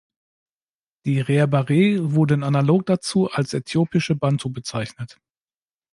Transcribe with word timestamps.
Die 1.05 1.19
Rer 1.19 1.45
Bare 1.45 2.15
wurden 2.15 2.43
analog 2.43 2.87
dazu 2.87 3.29
als 3.29 3.53
„äthiopische 3.53 4.15
Bantu“ 4.15 4.49
bezeichnet. 4.49 5.19